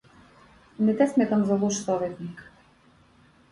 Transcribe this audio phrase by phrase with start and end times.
[0.87, 2.37] Не те сметам за лош советник.